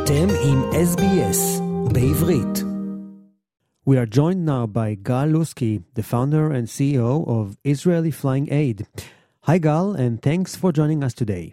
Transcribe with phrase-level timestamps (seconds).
[0.00, 0.58] אתם עם
[0.92, 1.62] SBS
[1.94, 2.56] בעברית.
[3.88, 8.78] We are joined now by Gal Lusky, the founder and CEO of Israeli Flying Aid.
[9.48, 11.46] Hi, Gal, and thanks for joining us today.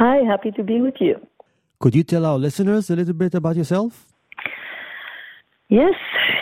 [0.00, 1.14] Hi, happy to be with you.
[1.82, 3.92] Could you tell our listeners a little bit about yourself?
[5.80, 5.96] Yes,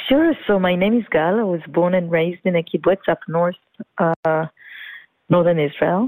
[0.09, 0.31] sure.
[0.47, 1.35] So my name is Gal.
[1.45, 3.61] I was born and raised in a kibbutz up north,
[3.99, 4.47] uh,
[5.35, 6.03] northern Israel.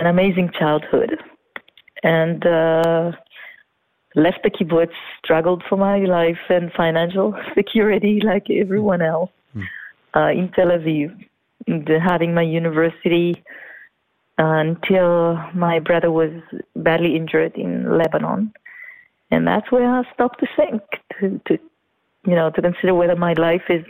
[0.00, 1.12] An amazing childhood,
[2.02, 3.12] and uh,
[4.15, 4.93] left the kibbutz,
[5.23, 9.31] struggled for my life and financial security like everyone else
[10.15, 11.15] uh, in Tel Aviv,
[12.01, 13.43] having my university
[14.37, 16.31] until my brother was
[16.75, 18.51] badly injured in Lebanon.
[19.29, 20.81] And that's where I stopped to think,
[21.19, 21.59] to, to
[22.25, 23.85] you know, to consider whether my life is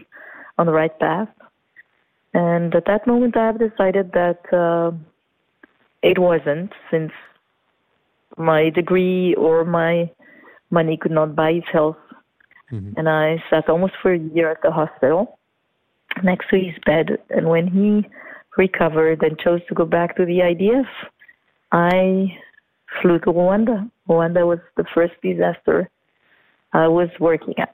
[0.57, 1.29] on the right path.
[2.33, 4.91] And at that moment, I have decided that uh,
[6.01, 7.11] it wasn't, since
[8.37, 10.09] my degree or my
[10.69, 11.77] money could not buy his mm-hmm.
[11.77, 11.97] health.
[12.97, 15.37] And I sat almost for a year at the hospital
[16.23, 17.17] next to his bed.
[17.29, 18.07] And when he
[18.57, 20.87] recovered and chose to go back to the IDF,
[21.71, 22.37] I
[23.01, 23.89] flew to Rwanda.
[24.07, 25.89] Rwanda was the first disaster
[26.73, 27.73] I was working at.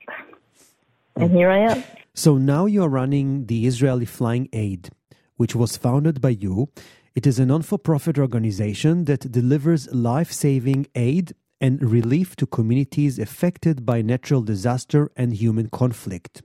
[1.16, 1.84] And here I am.
[2.14, 4.90] So now you are running the Israeli Flying Aid,
[5.36, 6.70] which was founded by you.
[7.18, 12.46] It is a non for profit organization that delivers life saving aid and relief to
[12.46, 16.44] communities affected by natural disaster and human conflict.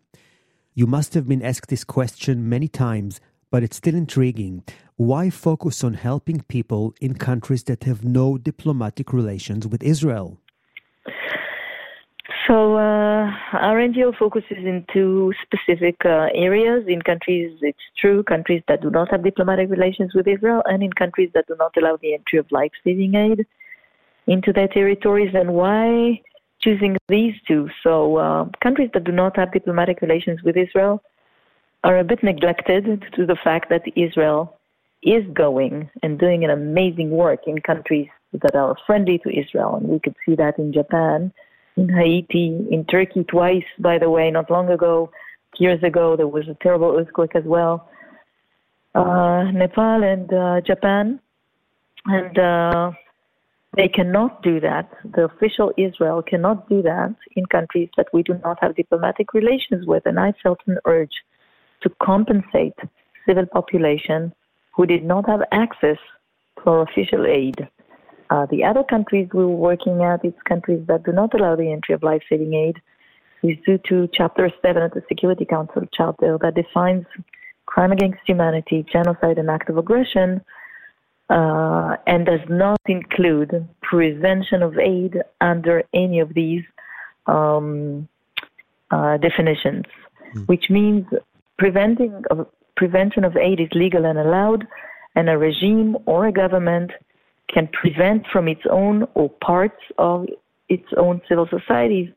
[0.72, 4.64] You must have been asked this question many times, but it's still intriguing.
[4.96, 10.38] Why focus on helping people in countries that have no diplomatic relations with Israel?
[12.48, 16.84] So uh, our NGO focuses in two specific uh, areas.
[16.88, 20.92] In countries, it's true, countries that do not have diplomatic relations with Israel, and in
[20.92, 23.46] countries that do not allow the entry of life-saving aid
[24.26, 25.34] into their territories.
[25.34, 26.20] And why
[26.60, 27.68] choosing these two?
[27.84, 31.00] So uh, countries that do not have diplomatic relations with Israel
[31.84, 34.58] are a bit neglected to the fact that Israel
[35.04, 39.88] is going and doing an amazing work in countries that are friendly to Israel, and
[39.88, 41.32] we could see that in Japan
[41.76, 45.10] in Haiti, in Turkey twice, by the way, not long ago,
[45.58, 47.88] years ago, there was a terrible earthquake as well.
[48.94, 51.20] Uh, Nepal and uh, Japan.
[52.04, 52.92] And uh,
[53.76, 54.90] they cannot do that.
[55.14, 59.86] The official Israel cannot do that in countries that we do not have diplomatic relations
[59.86, 60.04] with.
[60.04, 61.22] And I felt an urge
[61.82, 62.74] to compensate
[63.26, 64.32] civil population
[64.74, 65.98] who did not have access
[66.64, 67.68] to official aid.
[68.32, 71.70] Uh, the other countries we were working at, it's countries that do not allow the
[71.70, 72.76] entry of life-saving aid,
[73.42, 77.04] is due to Chapter 7 of the Security Council Charter that defines
[77.66, 80.40] crime against humanity, genocide, and act of aggression,
[81.28, 86.64] uh, and does not include prevention of aid under any of these
[87.26, 88.08] um,
[88.90, 89.84] uh, definitions,
[90.46, 91.04] which means
[91.58, 94.66] preventing of, prevention of aid is legal and allowed,
[95.16, 96.92] and a regime or a government
[97.52, 100.26] can prevent from its own or parts of
[100.68, 102.08] its own civil societies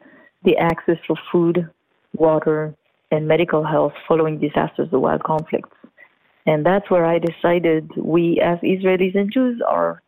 [0.44, 1.70] the access for food,
[2.14, 2.74] water,
[3.12, 5.70] and medical health following disasters or wild conflicts.
[6.46, 10.02] And that's where I decided we, as Israelis and Jews, are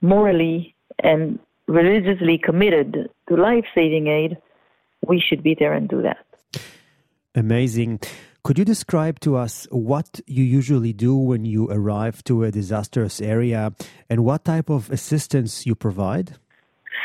[0.00, 4.38] morally and religiously committed to life saving aid.
[5.06, 6.24] We should be there and do that.
[7.34, 8.00] Amazing.
[8.44, 13.22] Could you describe to us what you usually do when you arrive to a disastrous
[13.22, 13.72] area
[14.10, 16.36] and what type of assistance you provide?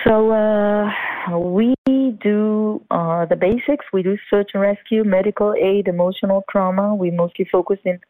[0.03, 0.91] So uh,
[1.39, 1.75] we
[2.22, 3.85] do uh, the basics.
[3.94, 6.94] We do search and rescue, medical aid, emotional trauma.
[6.94, 8.01] We mostly focus in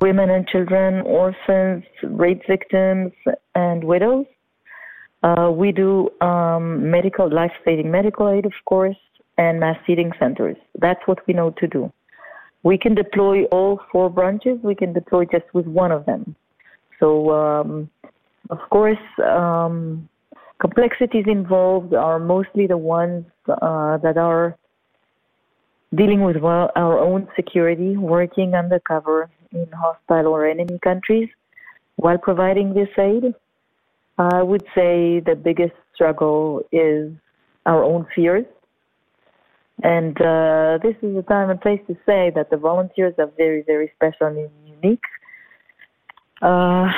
[0.00, 3.12] women and children, orphans, rape victims,
[3.54, 4.26] and widows.
[5.22, 8.96] Uh, we do um, medical, life-saving medical aid, of course,
[9.38, 10.56] and mass feeding centers.
[10.80, 11.92] That's what we know to do.
[12.64, 14.58] We can deploy all four branches.
[14.62, 16.34] We can deploy just with one of them.
[16.98, 17.90] So, um,
[18.50, 20.08] of course, um,
[20.58, 24.56] complexities involved are mostly the ones uh, that are
[25.94, 31.28] dealing with well, our own security, working undercover in hostile or enemy countries
[31.96, 33.34] while providing this aid.
[34.18, 37.12] I would say the biggest struggle is
[37.66, 38.46] our own fears.
[39.82, 43.62] And uh, this is the time and place to say that the volunteers are very,
[43.62, 45.02] very special and unique.
[46.40, 46.90] Uh,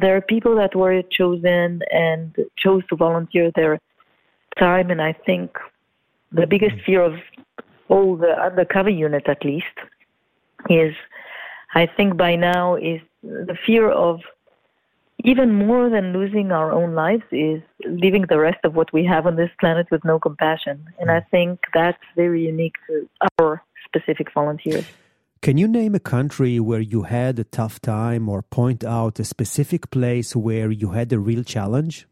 [0.00, 3.80] there are people that were chosen and chose to volunteer their
[4.58, 5.56] time, and I think
[6.30, 7.14] the biggest fear of
[7.88, 9.76] all the undercover unit, at least,
[10.68, 10.94] is
[11.74, 14.20] I think by now is the fear of
[15.24, 19.26] even more than losing our own lives is leaving the rest of what we have
[19.26, 20.84] on this planet with no compassion.
[20.98, 23.08] And I think that's very unique to
[23.38, 24.84] our specific volunteers.
[25.40, 29.24] Can you name a country where you had a tough time or point out a
[29.24, 32.06] specific place where you had a real challenge?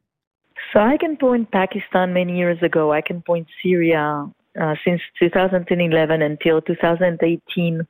[0.73, 2.93] So I can point Pakistan many years ago.
[2.93, 4.29] I can point Syria
[4.61, 7.87] uh, since 2011 until 2018,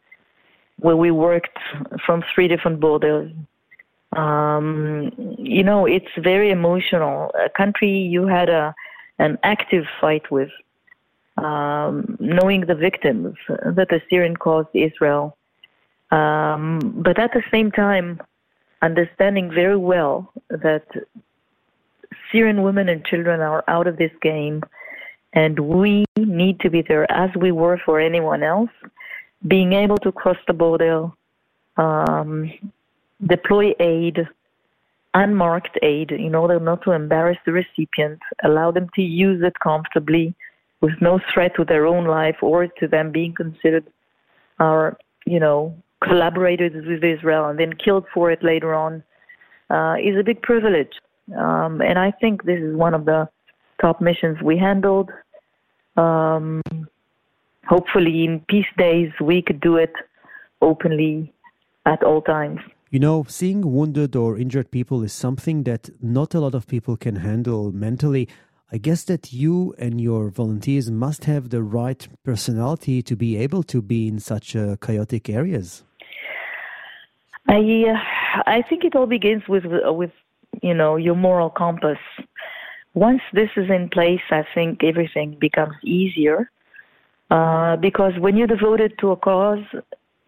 [0.79, 1.59] where we worked
[2.05, 3.33] from three different borders.
[4.17, 7.31] Um, you know, it's very emotional.
[7.39, 8.75] A country you had a
[9.19, 10.51] an active fight with,
[11.37, 15.37] um, knowing the victims that the Syrian caused Israel,
[16.11, 18.21] um, but at the same time,
[18.83, 20.87] understanding very well that
[22.33, 24.63] Syrian women and children are out of this game,
[25.33, 28.71] and we need to be there as we were for anyone else.
[29.47, 31.11] Being able to cross the border,
[31.77, 32.53] um,
[33.27, 34.29] deploy aid,
[35.15, 40.35] unmarked aid, in order not to embarrass the recipient, allow them to use it comfortably
[40.81, 43.85] with no threat to their own life or to them being considered
[44.59, 44.97] our,
[45.27, 49.03] you know, collaborators with Israel and then killed for it later on
[49.69, 50.95] uh, is a big privilege.
[51.37, 53.29] Um, and I think this is one of the
[53.81, 55.11] top missions we handled.
[55.97, 56.63] Um,
[57.67, 59.93] hopefully, in peace days, we could do it
[60.63, 61.33] openly
[61.87, 62.61] at all times.
[62.91, 66.97] You know, seeing wounded or injured people is something that not a lot of people
[66.97, 68.29] can handle mentally.
[68.73, 73.63] I guess that you and your volunteers must have the right personality to be able
[73.65, 75.85] to be in such uh, chaotic areas.
[77.49, 80.13] I uh, I think it all begins with with
[80.63, 81.99] you know, your moral compass.
[82.95, 86.51] Once this is in place, I think everything becomes easier.
[87.31, 89.65] Uh, because when you're devoted to a cause,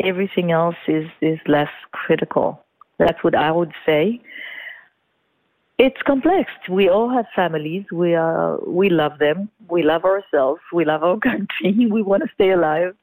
[0.01, 2.63] everything else is, is less critical.
[2.99, 4.21] That's what I would say.
[5.79, 6.51] It's complex.
[6.69, 7.85] We all have families.
[7.91, 9.49] We are, we love them.
[9.69, 10.61] We love ourselves.
[10.73, 11.87] We love our country.
[11.91, 12.95] We want to stay alive.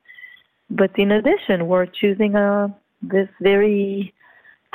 [0.69, 2.67] But in addition, we're choosing a, uh,
[3.01, 4.13] this very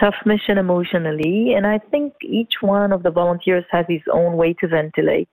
[0.00, 4.54] tough mission emotionally, and I think each one of the volunteers has his own way
[4.54, 5.28] to ventilate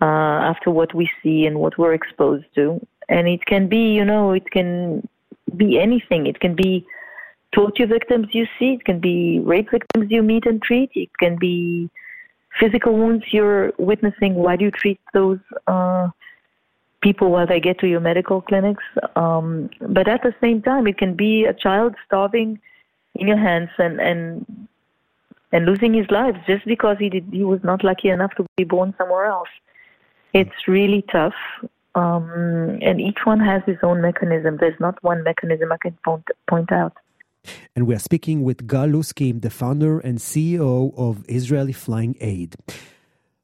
[0.00, 2.84] uh, after what we see and what we're exposed to.
[3.08, 5.06] And it can be, you know, it can
[5.56, 6.26] be anything.
[6.26, 6.86] It can be
[7.52, 11.36] torture victims you see, it can be rape victims you meet and treat, it can
[11.38, 11.90] be
[12.58, 14.34] physical wounds you're witnessing.
[14.34, 15.38] Why do you treat those?
[15.66, 16.08] Uh,
[17.00, 18.84] people while they get to your medical clinics.
[19.16, 22.60] Um, but at the same time, it can be a child starving
[23.14, 24.68] in your hands and and
[25.52, 28.64] and losing his life just because he did he was not lucky enough to be
[28.64, 29.48] born somewhere else.
[30.32, 31.34] It's really tough.
[31.94, 34.58] Um, and each one has its own mechanism.
[34.60, 36.96] There's not one mechanism I can point, point out.
[37.74, 42.56] And we are speaking with Gal Lusky, the founder and CEO of Israeli Flying Aid.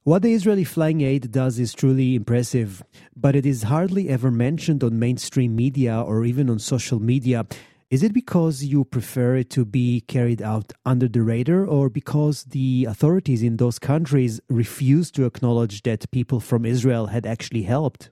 [0.05, 2.85] What the Israeli Flying Aid does is truly impressive,
[3.17, 7.47] but it is hardly ever mentioned on mainstream media or even on social media.
[7.91, 12.45] Is it because you prefer it to be carried out under the radar, or because
[12.45, 18.11] the authorities in those countries refuse to acknowledge that people from Israel had actually helped?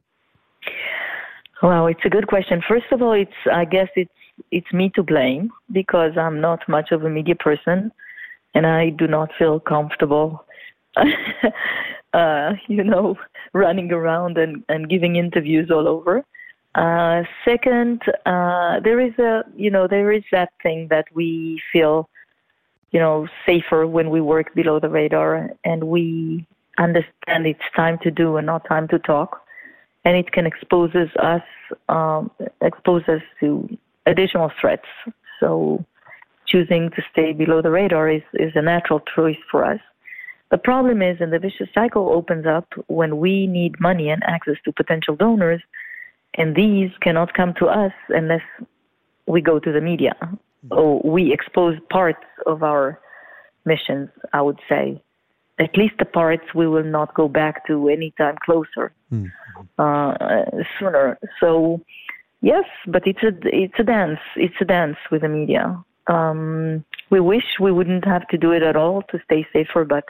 [1.63, 2.63] Well, it's a good question.
[2.67, 4.11] First of all, it's I guess it's
[4.51, 7.93] it's me to blame because I'm not much of a media person,
[8.55, 10.45] and I do not feel comfortable,
[12.13, 13.17] uh, you know,
[13.53, 16.25] running around and, and giving interviews all over.
[16.75, 22.09] Uh, second, uh, there is a you know there is that thing that we feel
[22.91, 26.47] you know safer when we work below the radar, and we
[26.79, 29.44] understand it's time to do and not time to talk,
[30.05, 31.43] and it can expose us
[31.89, 32.31] um,
[32.61, 33.69] expose us to
[34.07, 34.87] additional threats.
[35.41, 35.85] So
[36.47, 39.81] choosing to stay below the radar is, is a natural choice for us.
[40.51, 44.57] The problem is, and the vicious cycle opens up when we need money and access
[44.65, 45.63] to potential donors
[46.37, 48.43] and these cannot come to us unless
[49.27, 50.15] we go to the media
[50.71, 53.01] or we expose parts of our
[53.65, 55.03] missions, I would say.
[55.59, 59.27] At least the parts we will not go back to anytime closer, mm-hmm.
[59.79, 60.15] Uh,
[60.79, 61.19] sooner.
[61.41, 61.81] So,
[62.41, 64.21] yes, but it's a it's a dance.
[64.37, 65.83] It's a dance with the media.
[66.07, 70.05] Um, we wish we wouldn't have to do it at all to stay safer, but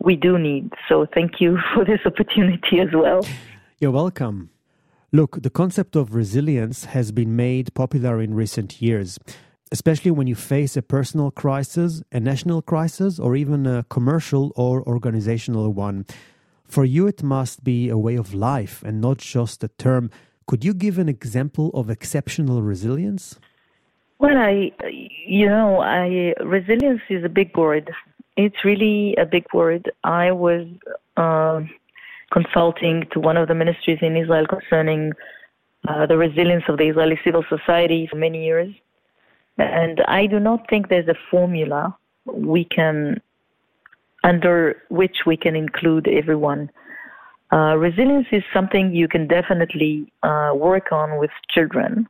[0.00, 0.72] we do need.
[0.88, 3.26] So, thank you for this opportunity as well.
[3.80, 4.50] You're welcome.
[5.12, 9.18] Look, the concept of resilience has been made popular in recent years,
[9.70, 14.82] especially when you face a personal crisis, a national crisis, or even a commercial or
[14.86, 16.06] organizational one.
[16.66, 20.10] For you, it must be a way of life and not just a term.
[20.46, 23.38] Could you give an example of exceptional resilience?
[24.18, 24.72] Well, I,
[25.26, 27.90] you know, I resilience is a big word.
[28.36, 29.90] It's really a big word.
[30.04, 30.66] I was
[31.16, 31.60] uh,
[32.32, 35.12] consulting to one of the ministries in Israel concerning
[35.88, 38.74] uh, the resilience of the Israeli civil society for many years.
[39.58, 41.96] And I do not think there's a formula
[42.26, 43.20] we can,
[44.24, 46.70] under which we can include everyone.
[47.52, 52.08] Uh, resilience is something you can definitely uh, work on with children.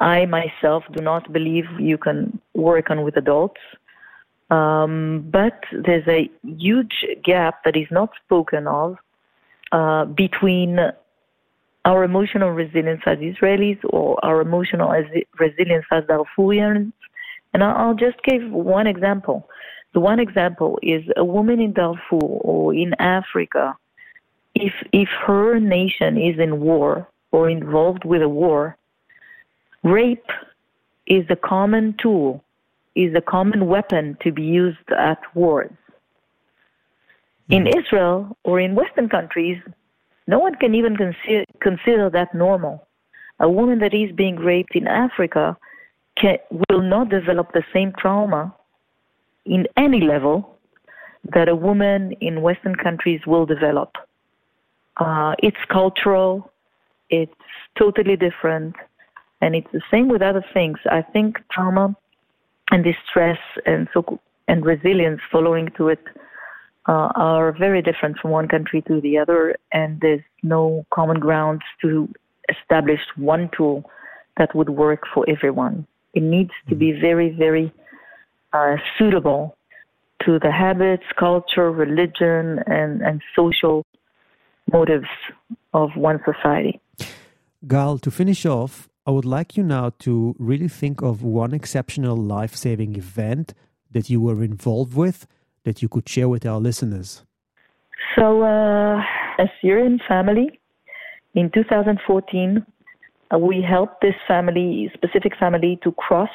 [0.00, 3.60] I myself do not believe you can work on with adults.
[4.50, 8.96] Um, but there's a huge gap that is not spoken of
[9.72, 10.78] uh, between
[11.84, 14.90] our emotional resilience as Israelis or our emotional
[15.38, 16.92] resilience as Darfurians.
[17.52, 19.48] And I'll just give one example.
[19.96, 23.74] The one example is a woman in Darfur or in Africa.
[24.54, 28.76] If if her nation is in war or involved with a war,
[29.82, 30.30] rape
[31.06, 32.44] is a common tool,
[32.94, 35.72] is a common weapon to be used at wars.
[37.48, 37.78] In hmm.
[37.78, 39.58] Israel or in Western countries,
[40.26, 42.86] no one can even consider, consider that normal.
[43.40, 45.56] A woman that is being raped in Africa
[46.18, 46.36] can,
[46.68, 48.54] will not develop the same trauma
[49.46, 50.58] in any level
[51.34, 53.96] that a woman in Western countries will develop.
[54.96, 56.50] Uh, it's cultural,
[57.10, 57.32] it's
[57.78, 58.74] totally different,
[59.40, 60.78] and it's the same with other things.
[60.90, 61.96] I think trauma
[62.70, 66.04] and distress and so and resilience following to it
[66.88, 71.62] uh, are very different from one country to the other, and there's no common grounds
[71.82, 72.08] to
[72.48, 73.90] establish one tool
[74.36, 75.86] that would work for everyone.
[76.14, 77.00] It needs to be mm-hmm.
[77.00, 77.72] very, very
[78.52, 79.56] uh, suitable
[80.24, 83.84] to the habits, culture, religion, and, and social
[84.72, 85.08] motives
[85.72, 86.80] of one society.
[87.66, 92.16] Gal, to finish off, I would like you now to really think of one exceptional
[92.16, 93.54] life saving event
[93.92, 95.26] that you were involved with
[95.64, 97.24] that you could share with our listeners?
[98.16, 98.98] So, uh,
[99.38, 100.60] a Syrian family
[101.34, 102.64] in 2014,
[103.32, 106.30] uh, we helped this family, specific family, to cross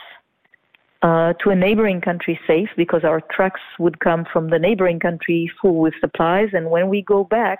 [1.01, 5.51] uh, to a neighboring country safe because our trucks would come from the neighboring country
[5.59, 7.59] full with supplies, and when we go back,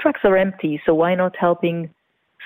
[0.00, 0.80] trucks are empty.
[0.86, 1.90] So why not helping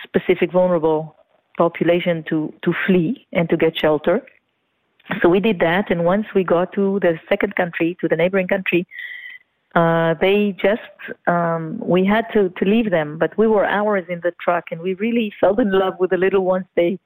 [0.02, 1.16] specific vulnerable
[1.56, 4.20] population to to flee and to get shelter?
[5.22, 8.48] So we did that, and once we got to the second country, to the neighboring
[8.48, 8.86] country,
[9.76, 10.80] uh, they just
[11.28, 14.80] um, we had to to leave them, but we were hours in the truck, and
[14.80, 16.66] we really fell in love with the little ones.
[16.74, 16.98] They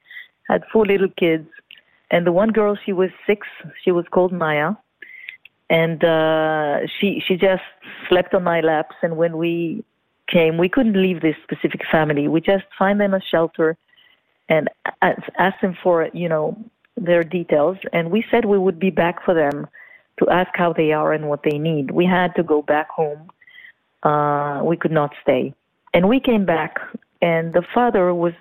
[0.49, 1.47] had four little kids,
[2.11, 3.47] and the one girl she was six.
[3.83, 4.73] She was called Maya,
[5.69, 7.63] and uh, she she just
[8.07, 8.95] slept on my laps.
[9.01, 9.83] And when we
[10.27, 12.27] came, we couldn't leave this specific family.
[12.27, 13.77] We just find them a shelter
[14.49, 14.69] and
[15.01, 16.57] ask them for you know
[16.97, 19.67] their details, and we said we would be back for them
[20.19, 21.91] to ask how they are and what they need.
[21.91, 23.31] We had to go back home.
[24.03, 25.53] Uh, we could not stay.
[25.93, 26.79] And we came back,
[27.21, 28.33] and the father was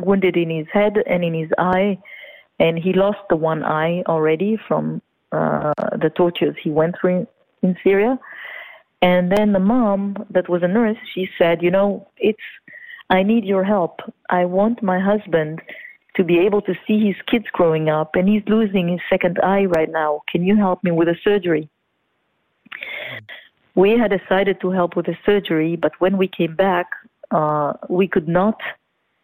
[0.00, 1.98] wounded in his head and in his eye,
[2.58, 7.26] and he lost the one eye already from uh, the tortures he went through
[7.62, 8.18] in Syria.
[9.02, 12.38] And then the mom, that was a nurse, she said, You know, it's,
[13.10, 14.00] I need your help.
[14.30, 15.60] I want my husband
[16.16, 19.66] to be able to see his kids growing up, and he's losing his second eye
[19.66, 20.22] right now.
[20.28, 21.68] Can you help me with a surgery?
[23.74, 26.86] We had decided to help with the surgery, but when we came back,
[27.30, 28.58] uh, we could not,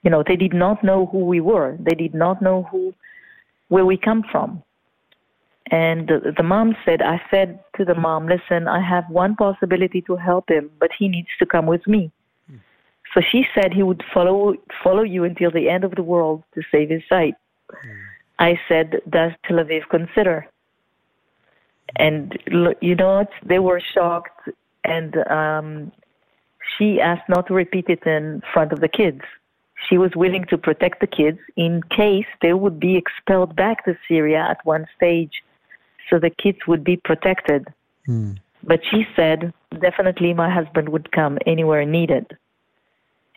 [0.03, 1.79] you know, they did not know who we were.
[1.81, 2.95] They did not know who,
[3.73, 4.63] where we come from.
[5.71, 10.15] And the, mom said, I said to the mom, listen, I have one possibility to
[10.17, 12.13] help him, but he needs to come with me.
[13.15, 16.63] So she said he would follow follow you until the end of the world to
[16.73, 17.35] save his sight.
[17.71, 17.99] Mm.
[18.39, 20.47] I said, does Tel Aviv consider?
[21.97, 22.39] And
[22.81, 23.31] you know what?
[23.45, 24.49] They were shocked,
[24.85, 25.11] and
[25.41, 25.93] um,
[26.73, 29.23] she asked not to repeat it in front of the kids.
[29.89, 33.97] She was willing to protect the kids in case they would be expelled back to
[34.09, 35.43] Syria at one stage,
[36.09, 37.67] so the kids would be protected.
[38.09, 38.39] Mm.
[38.65, 42.37] But she said, definitely my husband would come anywhere needed.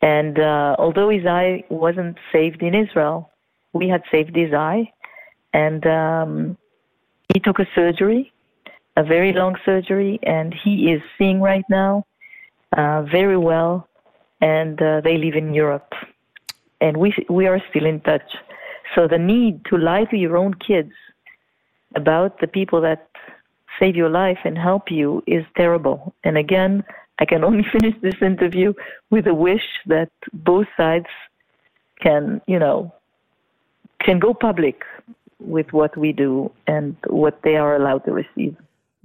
[0.01, 3.31] And uh, although his eye wasn't saved in Israel,
[3.73, 4.91] we had saved his eye.
[5.53, 6.57] And um,
[7.33, 8.31] he took a surgery,
[8.97, 12.05] a very long surgery, and he is seeing right now
[12.77, 13.87] uh, very well.
[14.41, 15.93] And uh, they live in Europe.
[16.81, 18.35] And we, we are still in touch.
[18.93, 20.91] So the need to lie to your own kids
[21.95, 23.07] about the people that
[23.79, 26.13] save your life and help you is terrible.
[26.23, 26.83] And again,
[27.19, 28.73] I can only finish this interview
[29.09, 31.07] with a wish that both sides
[32.01, 32.93] can, you know,
[34.01, 34.83] can go public
[35.39, 38.55] with what we do and what they are allowed to receive.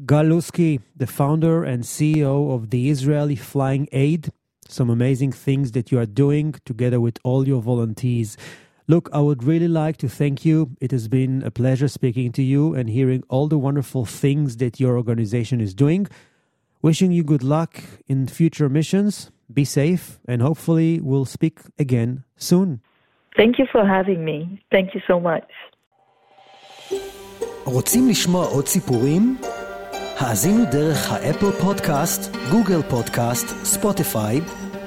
[0.06, 4.32] Gal Lusky, the founder and CEO of the Israeli Flying Aid,
[4.69, 8.38] some amazing things that you are doing together with all your volunteers.
[8.88, 10.71] Look, I would really like to thank you.
[10.79, 14.79] It has been a pleasure speaking to you and hearing all the wonderful things that
[14.79, 16.07] your organization is doing.
[16.81, 19.31] Wishing you good luck in future missions.
[19.51, 22.81] Be safe, and hopefully, we'll speak again soon.
[23.38, 24.62] Thank you for having me.
[24.71, 25.50] Thank you so much.
[27.65, 29.38] רוצים לשמוע עוד סיפורים?
[30.17, 34.41] האזינו דרך האפל פודקאסט, גוגל פודקאסט, ספוטיפיי,